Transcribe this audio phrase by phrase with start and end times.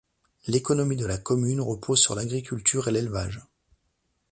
[0.47, 3.39] L'économie de la commune repose sur l'agriculture et l'élevage.